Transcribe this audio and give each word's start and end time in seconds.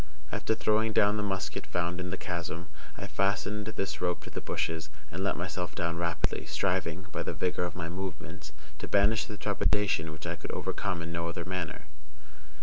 After 0.31 0.55
throwing 0.55 0.93
down 0.93 1.15
the 1.17 1.21
musket 1.21 1.67
found 1.67 1.99
in 1.99 2.09
the 2.09 2.17
chasm, 2.17 2.69
I 2.97 3.05
fastened 3.05 3.67
this 3.67 4.01
rope 4.01 4.23
to 4.23 4.31
the 4.31 4.41
bushes, 4.41 4.89
and 5.11 5.23
let 5.23 5.37
myself 5.37 5.75
down 5.75 5.95
rapidly, 5.97 6.47
striving, 6.47 7.03
by 7.11 7.21
the 7.21 7.35
vigor 7.35 7.65
of 7.65 7.75
my 7.75 7.87
movements, 7.87 8.51
to 8.79 8.87
banish 8.87 9.25
the 9.25 9.37
trepidation 9.37 10.11
which 10.11 10.25
I 10.25 10.37
could 10.37 10.53
overcome 10.53 11.03
in 11.03 11.11
no 11.11 11.27
other 11.29 11.45
manner. 11.45 11.85